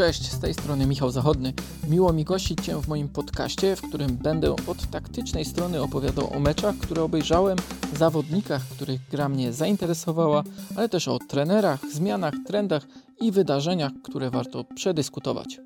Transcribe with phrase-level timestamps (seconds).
[0.00, 1.52] Cześć, z tej strony Michał Zachodny.
[1.88, 6.40] Miło mi gościć Cię w moim podcaście, w którym będę od taktycznej strony opowiadał o
[6.40, 7.58] meczach, które obejrzałem,
[7.96, 10.42] zawodnikach, których gra mnie zainteresowała,
[10.76, 12.86] ale też o trenerach, zmianach, trendach
[13.20, 15.60] i wydarzeniach, które warto przedyskutować.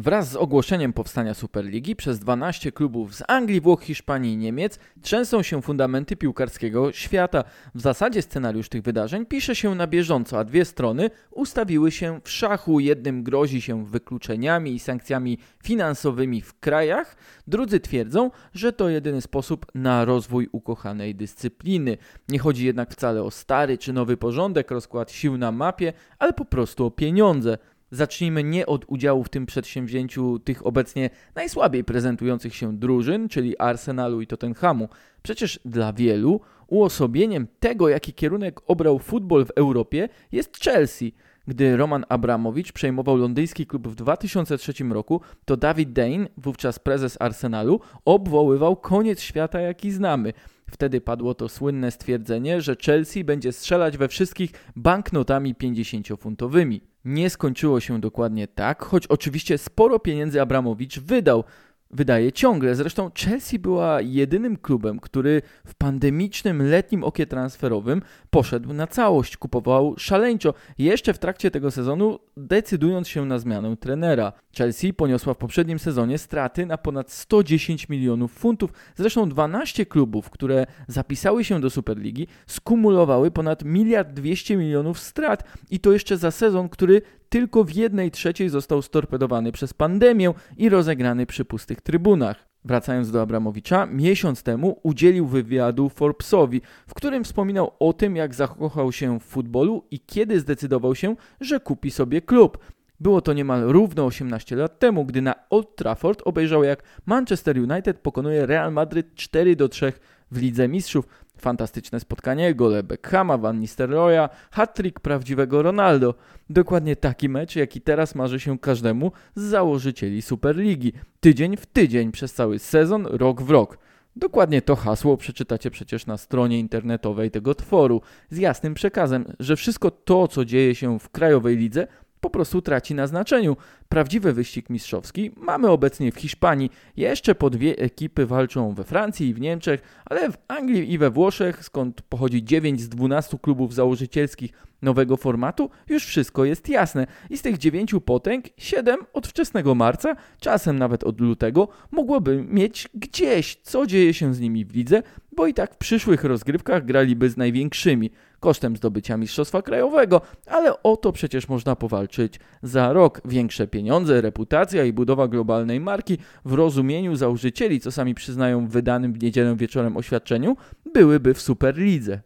[0.00, 5.42] Wraz z ogłoszeniem powstania Superligi przez 12 klubów z Anglii, Włoch, Hiszpanii i Niemiec trzęsą
[5.42, 7.44] się fundamenty piłkarskiego świata.
[7.74, 12.30] W zasadzie scenariusz tych wydarzeń pisze się na bieżąco, a dwie strony ustawiły się w
[12.30, 12.80] szachu.
[12.80, 19.66] Jednym grozi się wykluczeniami i sankcjami finansowymi w krajach, drudzy twierdzą, że to jedyny sposób
[19.74, 21.96] na rozwój ukochanej dyscypliny.
[22.28, 26.44] Nie chodzi jednak wcale o stary czy nowy porządek, rozkład sił na mapie, ale po
[26.44, 27.58] prostu o pieniądze.
[27.90, 34.20] Zacznijmy nie od udziału w tym przedsięwzięciu tych obecnie najsłabiej prezentujących się drużyn, czyli Arsenalu
[34.20, 34.88] i Tottenhamu.
[35.22, 41.14] Przecież dla wielu uosobieniem tego, jaki kierunek obrał futbol w Europie, jest Chelsea.
[41.46, 47.80] Gdy Roman Abramowicz przejmował londyński klub w 2003 roku, to David Dane, wówczas prezes Arsenalu,
[48.04, 50.32] obwoływał koniec świata, jaki znamy.
[50.70, 56.80] Wtedy padło to słynne stwierdzenie, że Chelsea będzie strzelać we wszystkich banknotami 50-funtowymi.
[57.08, 61.44] Nie skończyło się dokładnie tak, choć oczywiście sporo pieniędzy Abramowicz wydał
[61.90, 62.74] wydaje ciągle.
[62.74, 69.94] Zresztą Chelsea była jedynym klubem, który w pandemicznym letnim okie transferowym poszedł na całość, kupował
[69.98, 74.32] szaleńczo, jeszcze w trakcie tego sezonu decydując się na zmianę trenera.
[74.58, 78.72] Chelsea poniosła w poprzednim sezonie straty na ponad 110 milionów funtów.
[78.96, 85.80] Zresztą 12 klubów, które zapisały się do Superligi, skumulowały ponad miliard 200 milionów strat i
[85.80, 91.26] to jeszcze za sezon, który tylko w jednej trzeciej został storpedowany przez pandemię i rozegrany
[91.26, 92.48] przy pustych trybunach.
[92.64, 98.92] Wracając do Abramowicza, miesiąc temu udzielił wywiadu Forbesowi, w którym wspominał o tym, jak zakochał
[98.92, 102.58] się w futbolu i kiedy zdecydował się, że kupi sobie klub.
[103.00, 107.98] Było to niemal równo 18 lat temu, gdy na Old Trafford obejrzał jak Manchester United
[107.98, 109.92] pokonuje Real Madrid 4 do 3
[110.30, 111.08] w Lidze Mistrzów.
[111.38, 116.14] Fantastyczne spotkanie, gole Beckhama, Van Nistelrooya, hat-trick prawdziwego Ronaldo.
[116.50, 120.92] Dokładnie taki mecz, jaki teraz marzy się każdemu z założycieli Superligi.
[121.20, 123.78] Tydzień w tydzień przez cały sezon, rok w rok.
[124.16, 128.00] Dokładnie to hasło przeczytacie przecież na stronie internetowej tego tworu,
[128.30, 131.86] z jasnym przekazem, że wszystko to, co dzieje się w krajowej lidze,
[132.20, 133.56] po prostu traci na znaczeniu.
[133.88, 136.70] Prawdziwy wyścig mistrzowski mamy obecnie w Hiszpanii.
[136.96, 141.10] Jeszcze po dwie ekipy walczą we Francji i w Niemczech, ale w Anglii i we
[141.10, 144.52] Włoszech, skąd pochodzi 9 z 12 klubów założycielskich
[144.82, 147.06] nowego formatu, już wszystko jest jasne.
[147.30, 152.88] I z tych 9 potęg, 7 od wczesnego marca, czasem nawet od lutego, mogłoby mieć
[152.94, 155.02] gdzieś, co dzieje się z nimi w lidze,
[155.32, 158.10] bo i tak w przyszłych rozgrywkach graliby z największymi
[158.40, 163.20] kosztem zdobycia mistrzostwa krajowego, ale o to przecież można powalczyć za rok.
[163.24, 169.12] Większe pieniądze, reputacja i budowa globalnej marki w rozumieniu założycieli, co sami przyznają w wydanym
[169.12, 170.56] w niedzielę wieczorem oświadczeniu,
[170.94, 172.20] byłyby w Superlidze.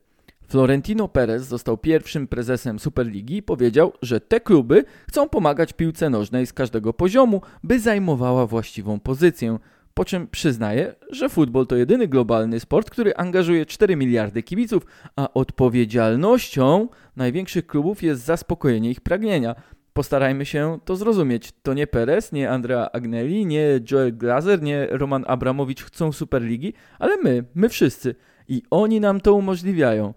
[0.53, 6.47] Florentino Perez został pierwszym prezesem Superligi i powiedział, że te kluby chcą pomagać piłce nożnej
[6.47, 9.59] z każdego poziomu, by zajmowała właściwą pozycję.
[9.95, 14.87] Po czym przyznaje, że futbol to jedyny globalny sport, który angażuje 4 miliardy kibiców,
[15.17, 19.55] a odpowiedzialnością największych klubów jest zaspokojenie ich pragnienia.
[19.93, 21.53] Postarajmy się to zrozumieć.
[21.63, 27.17] To nie Perez, nie Andrea Agnelli, nie Joel Glazer, nie Roman Abramowicz chcą Superligi, ale
[27.17, 28.15] my, my wszyscy.
[28.49, 30.15] I oni nam to umożliwiają.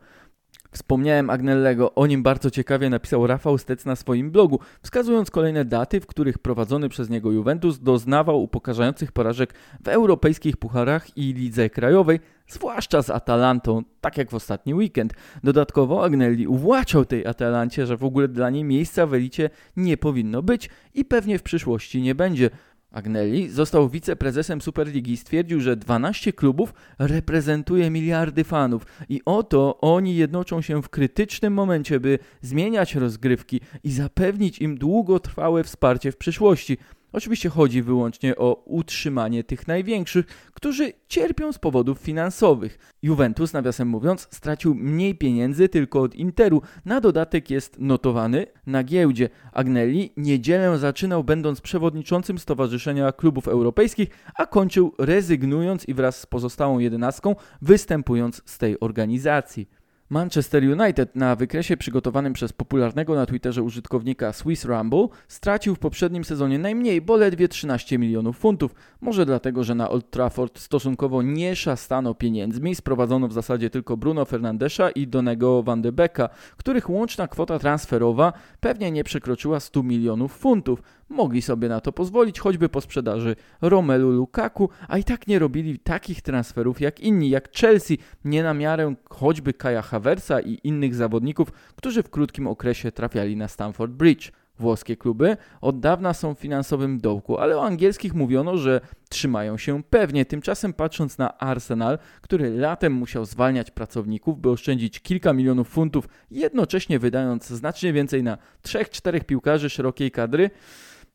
[0.75, 6.01] Wspomniałem Agnellego, o nim bardzo ciekawie napisał Rafał Stec na swoim blogu, wskazując kolejne daty,
[6.01, 9.53] w których prowadzony przez niego Juventus doznawał upokarzających porażek
[9.83, 15.13] w europejskich pucharach i lidze krajowej, zwłaszcza z Atalantą, tak jak w ostatni weekend.
[15.43, 20.41] Dodatkowo Agnelli uwłaczał tej Atalancie, że w ogóle dla niej miejsca w elicie nie powinno
[20.41, 22.49] być i pewnie w przyszłości nie będzie.
[22.95, 30.61] Agnelli został wiceprezesem Superligi stwierdził, że 12 klubów reprezentuje miliardy fanów i oto oni jednoczą
[30.61, 36.77] się w krytycznym momencie, by zmieniać rozgrywki i zapewnić im długotrwałe wsparcie w przyszłości.
[37.15, 42.79] Oczywiście chodzi wyłącznie o utrzymanie tych największych, którzy cierpią z powodów finansowych.
[43.01, 46.61] Juventus, nawiasem mówiąc, stracił mniej pieniędzy tylko od Interu.
[46.85, 49.29] Na dodatek jest notowany na giełdzie.
[49.51, 56.79] Agnelli niedzielę zaczynał będąc przewodniczącym Stowarzyszenia Klubów Europejskich, a kończył rezygnując i wraz z pozostałą
[56.79, 59.67] jedenastką występując z tej organizacji.
[60.09, 66.23] Manchester United na wykresie przygotowanym przez popularnego na Twitterze użytkownika Swiss Rumble stracił w poprzednim
[66.23, 68.75] sezonie najmniej, bo ledwie 13 milionów funtów.
[69.01, 74.25] Może dlatego, że na Old Trafford stosunkowo nie szastano pieniędzmi, sprowadzono w zasadzie tylko Bruno
[74.25, 80.37] Fernandesza i Donego Van de Becka, których łączna kwota transferowa pewnie nie przekroczyła 100 milionów
[80.37, 80.81] funtów.
[81.09, 85.79] Mogli sobie na to pozwolić, choćby po sprzedaży Romelu Lukaku, a i tak nie robili
[85.79, 91.51] takich transferów jak inni, jak Chelsea, nie na miarę choćby Kaja Haversa i innych zawodników,
[91.75, 94.31] którzy w krótkim okresie trafiali na Stamford Bridge.
[94.59, 99.83] Włoskie kluby od dawna są w finansowym dołku, ale o angielskich mówiono, że trzymają się
[99.83, 100.25] pewnie.
[100.25, 106.99] Tymczasem patrząc na Arsenal, który latem musiał zwalniać pracowników, by oszczędzić kilka milionów funtów, jednocześnie
[106.99, 110.49] wydając znacznie więcej na 3-4 piłkarzy szerokiej kadry,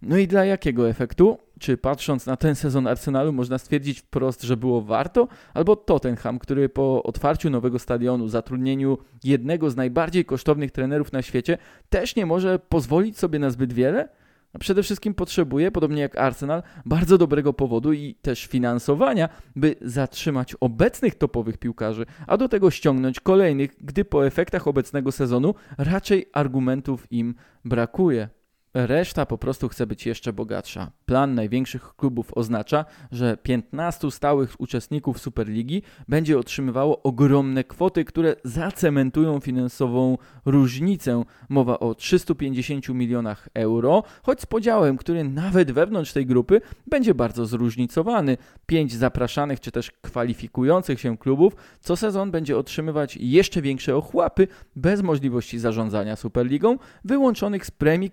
[0.03, 1.39] no i dla jakiego efektu?
[1.59, 5.29] Czy patrząc na ten sezon Arsenalu można stwierdzić wprost, że było warto?
[5.55, 11.59] Albo Tottenham, który po otwarciu nowego stadionu, zatrudnieniu jednego z najbardziej kosztownych trenerów na świecie,
[11.89, 14.09] też nie może pozwolić sobie na zbyt wiele?
[14.53, 20.55] A przede wszystkim potrzebuje, podobnie jak Arsenal, bardzo dobrego powodu i też finansowania, by zatrzymać
[20.61, 27.13] obecnych topowych piłkarzy, a do tego ściągnąć kolejnych, gdy po efektach obecnego sezonu raczej argumentów
[27.13, 28.29] im brakuje.
[28.75, 30.91] Reszta po prostu chce być jeszcze bogatsza.
[31.07, 39.41] Plan największych klubów oznacza, że 15 stałych uczestników Superligi będzie otrzymywało ogromne kwoty, które zacementują
[39.41, 41.25] finansową różnicę.
[41.49, 47.47] Mowa o 350 milionach euro, choć z podziałem, który nawet wewnątrz tej grupy będzie bardzo
[47.47, 48.37] zróżnicowany.
[48.67, 55.03] Pięć zapraszanych czy też kwalifikujących się klubów co sezon będzie otrzymywać jeszcze większe ochłapy bez
[55.03, 58.11] możliwości zarządzania Superligą, wyłączonych z premii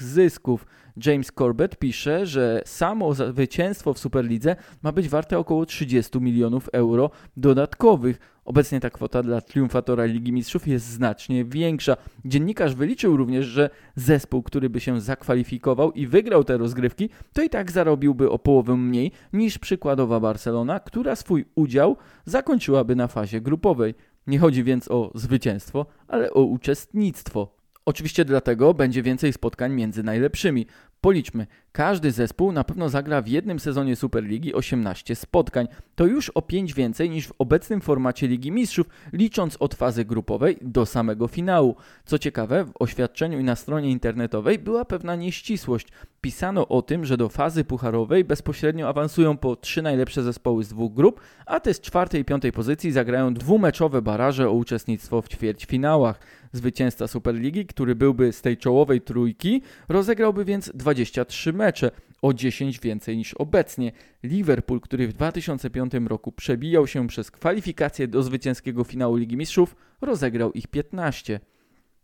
[0.00, 0.66] zysków.
[1.06, 7.10] James Corbett pisze, że samo zwycięstwo w Superlidze ma być warte około 30 milionów euro
[7.36, 8.18] dodatkowych.
[8.44, 11.96] Obecnie ta kwota dla triumfatora Ligi Mistrzów jest znacznie większa.
[12.24, 17.50] Dziennikarz wyliczył również, że zespół, który by się zakwalifikował i wygrał te rozgrywki, to i
[17.50, 23.94] tak zarobiłby o połowę mniej niż przykładowa Barcelona, która swój udział zakończyłaby na fazie grupowej.
[24.26, 27.57] Nie chodzi więc o zwycięstwo, ale o uczestnictwo.
[27.88, 30.66] Oczywiście dlatego będzie więcej spotkań między najlepszymi.
[31.00, 35.68] Policzmy, każdy zespół na pewno zagra w jednym sezonie Superligi 18 spotkań.
[35.94, 40.58] To już o 5 więcej niż w obecnym formacie Ligi Mistrzów, licząc od fazy grupowej
[40.62, 41.76] do samego finału.
[42.04, 45.88] Co ciekawe, w oświadczeniu i na stronie internetowej była pewna nieścisłość.
[46.20, 50.94] Pisano o tym, że do fazy pucharowej bezpośrednio awansują po trzy najlepsze zespoły z dwóch
[50.94, 56.20] grup, a te z czwartej i piątej pozycji zagrają dwumeczowe baraże o uczestnictwo w ćwierćfinałach.
[56.52, 61.90] Zwycięzca Superligi, który byłby z tej czołowej trójki, rozegrałby więc 23 mecze,
[62.22, 63.92] o 10 więcej niż obecnie.
[64.22, 70.52] Liverpool, który w 2005 roku przebijał się przez kwalifikacje do zwycięskiego finału Ligi Mistrzów, rozegrał
[70.52, 71.40] ich 15.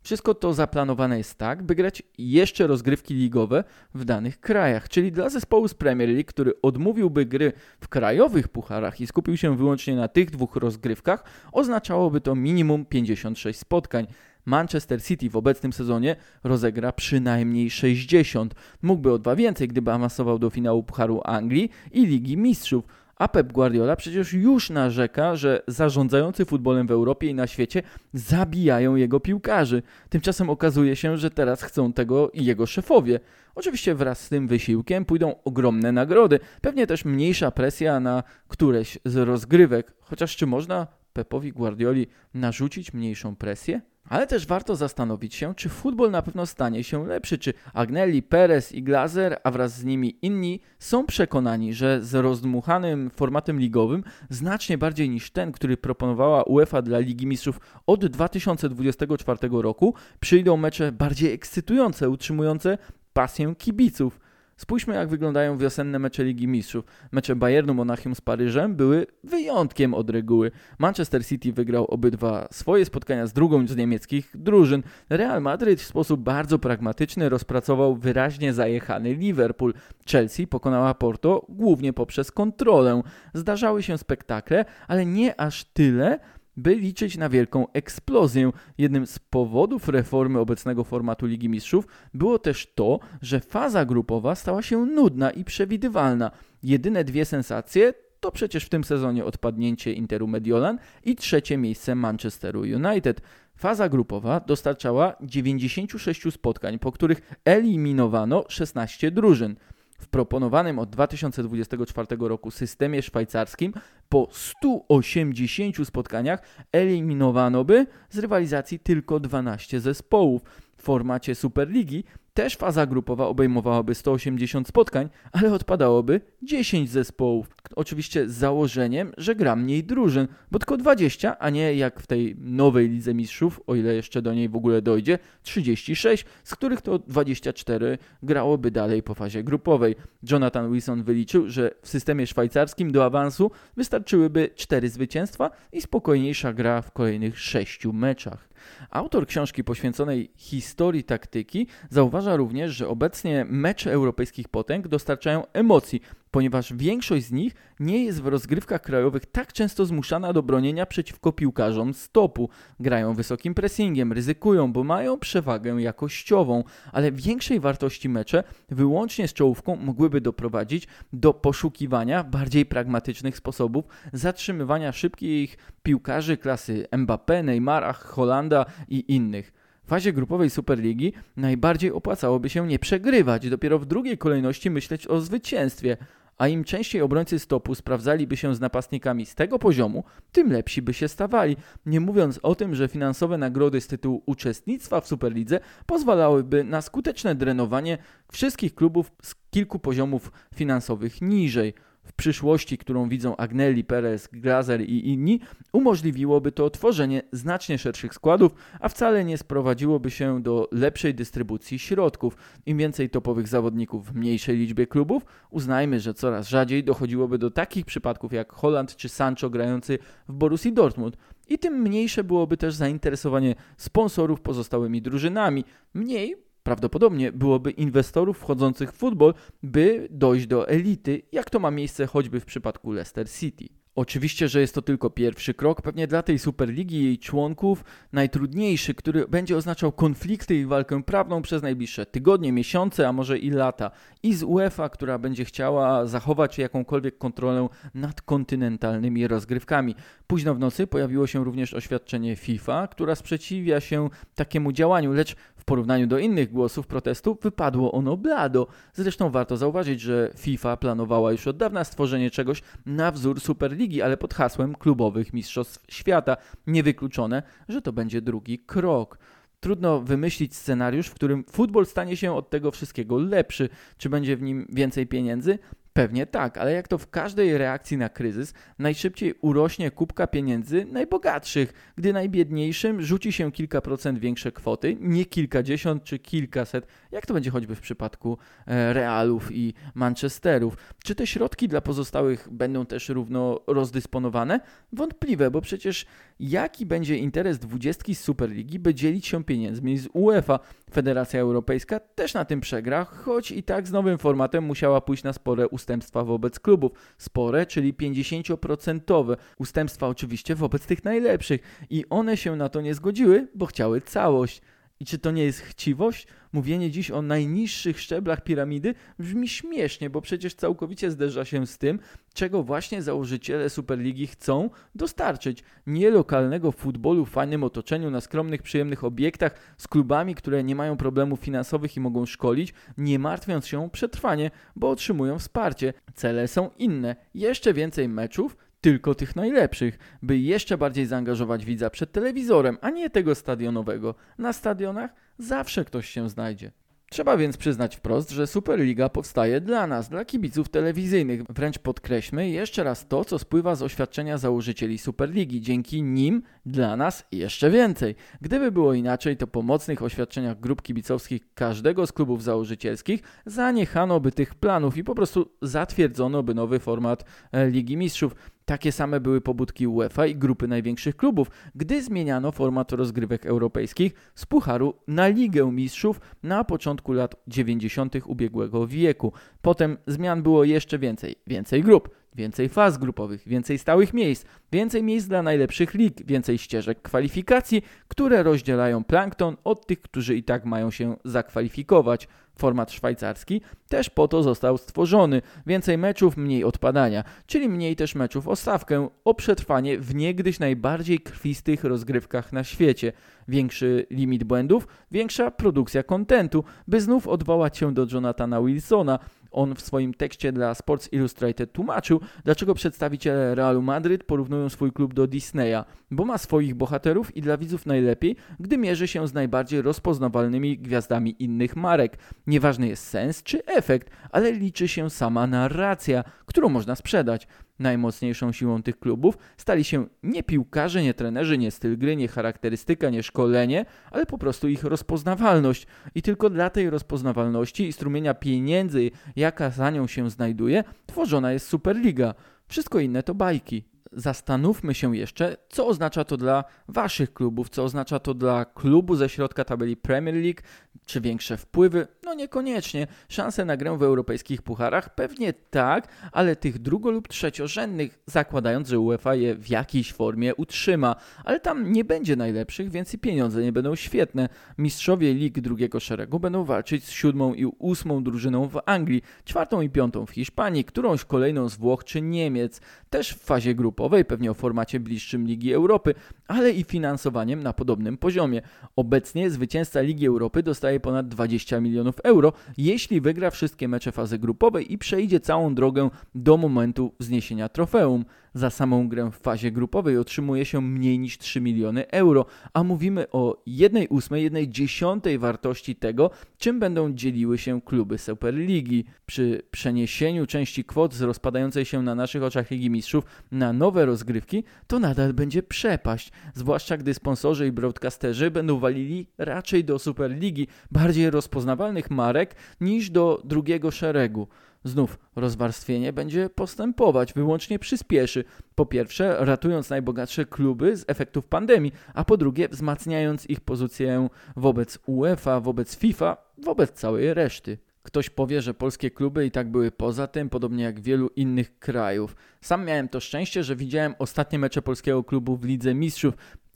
[0.04, 3.64] Wszystko to zaplanowane jest tak, by grać jeszcze rozgrywki ligowe
[3.94, 9.00] w danych krajach, czyli dla zespołu z Premier League, który odmówiłby gry w krajowych pucharach
[9.00, 14.06] i skupił się wyłącznie na tych dwóch rozgrywkach, oznaczałoby to minimum 56 spotkań.
[14.44, 18.54] Manchester City w obecnym sezonie rozegra przynajmniej 60.
[18.82, 22.84] Mógłby o dwa więcej, gdyby awansował do finału Pucharu Anglii i Ligi Mistrzów.
[23.16, 27.82] A Pep Guardiola przecież już narzeka, że zarządzający futbolem w Europie i na świecie
[28.12, 29.82] zabijają jego piłkarzy.
[30.08, 33.20] Tymczasem okazuje się, że teraz chcą tego i jego szefowie.
[33.54, 39.16] Oczywiście wraz z tym wysiłkiem pójdą ogromne nagrody, pewnie też mniejsza presja na któreś z
[39.16, 39.92] rozgrywek.
[40.00, 43.80] Chociaż czy można Pepowi Guardioli narzucić mniejszą presję?
[44.08, 48.72] Ale też warto zastanowić się, czy futbol na pewno stanie się lepszy, czy Agnelli, Perez
[48.72, 54.78] i Glazer, a wraz z nimi inni, są przekonani, że z rozdmuchanym formatem ligowym, znacznie
[54.78, 61.32] bardziej niż ten, który proponowała UEFA dla Ligi Mistrzów od 2024 roku, przyjdą mecze bardziej
[61.32, 62.78] ekscytujące, utrzymujące
[63.12, 64.20] pasję kibiców.
[64.56, 66.84] Spójrzmy, jak wyglądają wiosenne mecze Ligi Mistrzów.
[67.12, 70.50] Mecze Bayernu Monachium z Paryżem były wyjątkiem od reguły.
[70.78, 74.82] Manchester City wygrał obydwa swoje spotkania z drugą z niemieckich drużyn.
[75.10, 79.74] Real Madryt w sposób bardzo pragmatyczny rozpracował wyraźnie zajechany Liverpool.
[80.10, 83.02] Chelsea pokonała Porto głównie poprzez kontrolę.
[83.34, 86.18] Zdarzały się spektakle, ale nie aż tyle,
[86.56, 88.50] by liczyć na wielką eksplozję.
[88.78, 94.62] Jednym z powodów reformy obecnego formatu Ligi Mistrzów było też to, że faza grupowa stała
[94.62, 96.30] się nudna i przewidywalna.
[96.62, 102.60] Jedyne dwie sensacje to przecież w tym sezonie odpadnięcie Interu Mediolan i trzecie miejsce Manchesteru
[102.60, 103.20] United.
[103.56, 109.56] Faza grupowa dostarczała 96 spotkań, po których eliminowano 16 drużyn.
[109.98, 113.72] W proponowanym od 2024 roku systemie szwajcarskim
[114.08, 120.42] po 180 spotkaniach eliminowano by z rywalizacji tylko 12 zespołów.
[120.76, 127.53] W formacie Superligi też faza grupowa obejmowałaby 180 spotkań, ale odpadałoby 10 zespołów.
[127.76, 132.36] Oczywiście z założeniem, że gra mniej drużyn, bo tylko 20, a nie jak w tej
[132.38, 136.98] nowej Lidze Mistrzów, o ile jeszcze do niej w ogóle dojdzie, 36, z których to
[136.98, 139.96] 24 grałoby dalej po fazie grupowej.
[140.30, 146.82] Jonathan Wilson wyliczył, że w systemie szwajcarskim do awansu wystarczyłyby 4 zwycięstwa i spokojniejsza gra
[146.82, 148.48] w kolejnych 6 meczach.
[148.90, 156.00] Autor książki poświęconej historii taktyki zauważa również, że obecnie mecze europejskich potęg dostarczają emocji,
[156.34, 161.32] ponieważ większość z nich nie jest w rozgrywkach krajowych tak często zmuszana do bronienia przeciwko
[161.32, 162.48] piłkarzom stopu.
[162.80, 169.76] Grają wysokim pressingiem, ryzykują, bo mają przewagę jakościową, ale większej wartości mecze wyłącznie z czołówką
[169.76, 179.14] mogłyby doprowadzić do poszukiwania bardziej pragmatycznych sposobów zatrzymywania szybkich piłkarzy klasy Mbappé, Neymara, Holanda i
[179.14, 179.52] innych.
[179.84, 185.20] W fazie grupowej Superligi najbardziej opłacałoby się nie przegrywać, dopiero w drugiej kolejności myśleć o
[185.20, 185.96] zwycięstwie
[186.38, 190.94] a im częściej obrońcy stopu sprawdzaliby się z napastnikami z tego poziomu, tym lepsi by
[190.94, 191.56] się stawali.
[191.86, 197.34] Nie mówiąc o tym, że finansowe nagrody z tytułu uczestnictwa w Superlidze pozwalałyby na skuteczne
[197.34, 197.98] drenowanie
[198.32, 201.74] wszystkich klubów z kilku poziomów finansowych niżej
[202.04, 205.40] w przyszłości, którą widzą Agnelli, Perez, Glazer i inni,
[205.72, 212.36] umożliwiłoby to tworzenie znacznie szerszych składów, a wcale nie sprowadziłoby się do lepszej dystrybucji środków.
[212.66, 217.86] Im więcej topowych zawodników w mniejszej liczbie klubów, uznajmy, że coraz rzadziej dochodziłoby do takich
[217.86, 221.16] przypadków jak Holland czy Sancho grający w Borussii Dortmund.
[221.48, 225.64] I tym mniejsze byłoby też zainteresowanie sponsorów pozostałymi drużynami.
[225.94, 232.06] Mniej Prawdopodobnie byłoby inwestorów wchodzących w futbol, by dojść do elity, jak to ma miejsce
[232.06, 233.68] choćby w przypadku Leicester City.
[233.96, 238.94] Oczywiście, że jest to tylko pierwszy krok, pewnie dla tej Superligi i jej członków najtrudniejszy,
[238.94, 243.90] który będzie oznaczał konflikty i walkę prawną przez najbliższe tygodnie, miesiące, a może i lata.
[244.22, 249.94] I z UEFA, która będzie chciała zachować jakąkolwiek kontrolę nad kontynentalnymi rozgrywkami.
[250.26, 255.66] Późno w nocy pojawiło się również oświadczenie FIFA, która sprzeciwia się takiemu działaniu, lecz w
[255.66, 258.66] porównaniu do innych głosów protestu wypadło ono blado.
[258.92, 264.16] Zresztą warto zauważyć, że FIFA planowała już od dawna stworzenie czegoś na wzór Superligi, ale
[264.16, 266.36] pod hasłem klubowych mistrzostw świata.
[266.66, 269.18] Niewykluczone, że to będzie drugi krok.
[269.60, 273.68] Trudno wymyślić scenariusz, w którym futbol stanie się od tego wszystkiego lepszy.
[273.98, 275.58] Czy będzie w nim więcej pieniędzy?
[275.96, 281.92] Pewnie tak, ale jak to w każdej reakcji na kryzys, najszybciej urośnie kubka pieniędzy najbogatszych,
[281.96, 287.50] gdy najbiedniejszym rzuci się kilka procent większe kwoty, nie kilkadziesiąt czy kilkaset, jak to będzie
[287.50, 290.76] choćby w przypadku e, Realów i Manchesterów.
[291.04, 294.60] Czy te środki dla pozostałych będą też równo rozdysponowane?
[294.92, 296.06] Wątpliwe, bo przecież
[296.40, 300.58] jaki będzie interes dwudziestki z Superligi, by dzielić się pieniędzmi z UEFA?
[300.90, 305.32] Federacja Europejska też na tym przegra, choć i tak z nowym formatem musiała pójść na
[305.32, 306.92] spore ustępstwa wobec klubów.
[307.18, 311.60] Spore, czyli 50% ustępstwa oczywiście wobec tych najlepszych.
[311.90, 314.62] I one się na to nie zgodziły, bo chciały całość.
[315.04, 316.26] I czy to nie jest chciwość?
[316.52, 321.98] Mówienie dziś o najniższych szczeblach piramidy brzmi śmiesznie, bo przecież całkowicie zderza się z tym,
[322.34, 325.64] czego właśnie założyciele Superligi chcą dostarczyć.
[325.86, 330.96] Nie lokalnego futbolu w fajnym otoczeniu, na skromnych, przyjemnych obiektach, z klubami, które nie mają
[330.96, 335.92] problemów finansowych i mogą szkolić, nie martwiąc się o przetrwanie, bo otrzymują wsparcie.
[336.14, 337.16] Cele są inne.
[337.34, 343.10] Jeszcze więcej meczów, tylko tych najlepszych, by jeszcze bardziej zaangażować widza przed telewizorem, a nie
[343.10, 344.14] tego stadionowego.
[344.38, 346.70] Na stadionach zawsze ktoś się znajdzie.
[347.10, 351.42] Trzeba więc przyznać wprost, że Superliga powstaje dla nas, dla kibiców telewizyjnych.
[351.48, 355.60] Wręcz podkreślmy jeszcze raz to, co spływa z oświadczenia założycieli Superligi.
[355.60, 358.14] Dzięki nim dla nas jeszcze więcej.
[358.40, 364.32] Gdyby było inaczej, to po mocnych oświadczeniach grup kibicowskich każdego z klubów założycielskich zaniechano by
[364.32, 367.24] tych planów i po prostu zatwierdzono by nowy format
[367.70, 368.34] Ligi Mistrzów.
[368.64, 374.46] Takie same były pobudki UEFA i grupy największych klubów, gdy zmieniano format rozgrywek europejskich z
[374.46, 378.14] Pucharu na Ligę Mistrzów na początku lat 90.
[378.26, 379.32] ubiegłego wieku.
[379.62, 381.36] Potem zmian było jeszcze więcej.
[381.46, 387.02] Więcej grup, więcej faz grupowych, więcej stałych miejsc, więcej miejsc dla najlepszych lig, więcej ścieżek
[387.02, 392.28] kwalifikacji, które rozdzielają plankton od tych, którzy i tak mają się zakwalifikować.
[392.58, 395.42] Format szwajcarski też po to został stworzony.
[395.66, 401.20] Więcej meczów, mniej odpadania, czyli mniej też meczów o stawkę, o przetrwanie w niegdyś najbardziej
[401.20, 403.12] krwistych rozgrywkach na świecie.
[403.48, 409.18] Większy limit błędów, większa produkcja kontentu, by znów odwołać się do Jonathana Wilsona,
[409.54, 415.14] on w swoim tekście dla Sports Illustrated tłumaczył, dlaczego przedstawiciele Realu Madryt porównują swój klub
[415.14, 419.82] do Disneya, bo ma swoich bohaterów i dla widzów najlepiej, gdy mierzy się z najbardziej
[419.82, 422.18] rozpoznawalnymi gwiazdami innych marek.
[422.46, 427.48] Nieważny jest sens czy efekt, ale liczy się sama narracja, którą można sprzedać.
[427.78, 433.10] Najmocniejszą siłą tych klubów stali się nie piłkarze, nie trenerzy, nie styl gry, nie charakterystyka,
[433.10, 435.86] nie szkolenie, ale po prostu ich rozpoznawalność.
[436.14, 441.68] I tylko dla tej rozpoznawalności i strumienia pieniędzy, jaka za nią się znajduje, tworzona jest
[441.68, 442.34] Superliga.
[442.68, 448.18] Wszystko inne to bajki zastanówmy się jeszcze, co oznacza to dla Waszych klubów, co oznacza
[448.18, 450.60] to dla klubu ze środka tabeli Premier League,
[451.06, 452.06] czy większe wpływy?
[452.24, 453.06] No niekoniecznie.
[453.28, 455.14] Szanse na grę w europejskich pucharach?
[455.14, 461.16] Pewnie tak, ale tych drugo- lub trzeciorzędnych, zakładając, że UEFA je w jakiejś formie utrzyma.
[461.44, 464.48] Ale tam nie będzie najlepszych, więc i pieniądze nie będą świetne.
[464.78, 469.90] Mistrzowie lig drugiego szeregu będą walczyć z siódmą i ósmą drużyną w Anglii, czwartą i
[469.90, 472.80] piątą w Hiszpanii, którąś kolejną z Włoch czy Niemiec.
[473.10, 476.14] Też w fazie grupowej, pewnie o formacie bliższym Ligi Europy,
[476.48, 478.62] ale i finansowaniem na podobnym poziomie.
[478.96, 484.92] Obecnie zwycięzca Ligi Europy dostaje ponad 20 milionów euro, jeśli wygra wszystkie mecze fazy grupowej
[484.92, 488.24] i przejdzie całą drogę do momentu wzniesienia trofeum.
[488.54, 493.30] Za samą grę w fazie grupowej otrzymuje się mniej niż 3 miliony euro, a mówimy
[493.30, 499.04] o 1 ósmej, 1 dziesiątej wartości tego, czym będą dzieliły się kluby Superligi.
[499.26, 504.64] Przy przeniesieniu części kwot z rozpadającej się na naszych oczach Ligi Mistrzów na nowe rozgrywki,
[504.86, 511.30] to nadal będzie przepaść, zwłaszcza gdy sponsorzy i broadcasterzy będą walili raczej do Superligi, bardziej
[511.30, 514.48] rozpoznawalnych marek niż do drugiego szeregu.
[514.84, 518.44] Znów rozwarstwienie będzie postępować, wyłącznie przyspieszy.
[518.74, 524.98] Po pierwsze, ratując najbogatsze kluby z efektów pandemii, a po drugie, wzmacniając ich pozycję wobec
[525.06, 527.78] UEFA, wobec FIFA, wobec całej reszty.
[528.02, 532.36] Ktoś powie, że polskie kluby i tak były poza tym, podobnie jak wielu innych krajów.
[532.60, 536.34] Sam miałem to szczęście, że widziałem ostatnie mecze polskiego klubu w Lidze Mistrzów.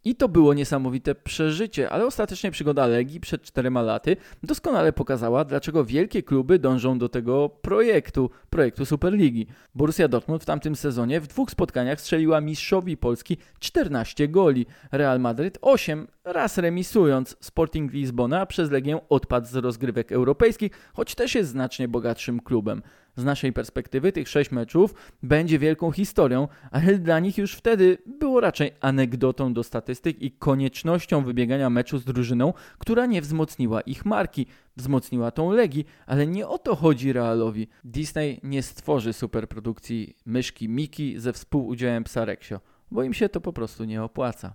[0.08, 5.84] I to było niesamowite przeżycie, ale ostatecznie przygoda Legii przed czterema laty doskonale pokazała, dlaczego
[5.84, 9.46] wielkie kluby dążą do tego projektu, projektu Superligi.
[9.74, 15.58] Borussia Dortmund w tamtym sezonie w dwóch spotkaniach strzeliła mistrzowi Polski 14 goli, Real Madryt
[15.62, 17.36] 8, raz remisując.
[17.40, 22.82] Sporting Lizbona przez Legię odpadł z rozgrywek europejskich, choć też jest znacznie bogatszym klubem
[23.18, 28.40] z naszej perspektywy tych sześć meczów będzie wielką historią, ale dla nich już wtedy było
[28.40, 34.46] raczej anegdotą do statystyk i koniecznością wybiegania meczu z drużyną, która nie wzmocniła ich marki.
[34.76, 37.68] Wzmocniła tą Legii, ale nie o to chodzi Realowi.
[37.84, 43.52] Disney nie stworzy superprodukcji myszki Miki ze współudziałem psa Rexio, bo im się to po
[43.52, 44.54] prostu nie opłaca.